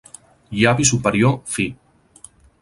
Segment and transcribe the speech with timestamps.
[0.61, 1.67] Llavi superior fi.